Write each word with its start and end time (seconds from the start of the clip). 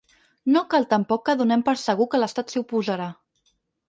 No 0.53 0.61
cal 0.69 0.85
tampoc 0.93 1.21
que 1.29 1.35
donem 1.41 1.63
per 1.67 1.75
segur 1.81 2.07
que 2.13 2.21
l’estat 2.21 2.55
s’hi 2.55 2.63
oposarà. 2.65 3.07